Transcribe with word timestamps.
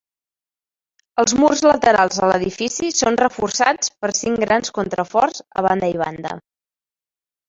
Els 1.23 1.33
murs 1.41 1.59
laterals 1.65 2.17
de 2.21 2.29
l'edifici 2.31 2.89
són 2.99 3.19
reforçats 3.21 3.93
per 4.05 4.09
cinc 4.21 4.41
grans 4.45 4.73
contraforts 4.79 5.45
a 5.61 5.65
banda 5.67 5.91
i 5.97 6.01
banda. 6.05 6.33